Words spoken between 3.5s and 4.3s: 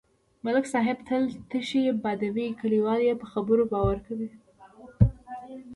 باور کوي.